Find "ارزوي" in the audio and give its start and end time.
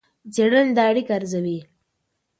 1.17-1.59